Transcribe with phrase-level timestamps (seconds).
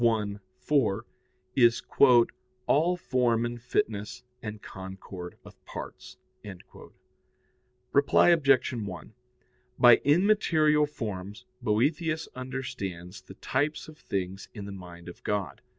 [0.71, 1.05] 4],
[1.55, 1.83] is
[2.65, 6.17] "all form and fitness and concord of parts."
[7.91, 8.73] Reply Obj.
[8.73, 9.13] 1:
[9.77, 15.61] By immaterial forms Boethius understands the types of things in the mind of God.